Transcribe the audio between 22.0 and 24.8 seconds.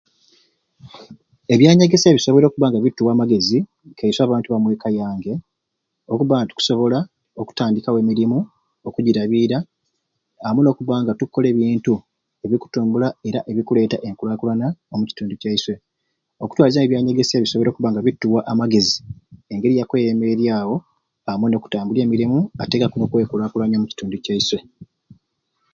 emirimu teekaku n'okwekulaakulanya omu kitundu kyaiswe.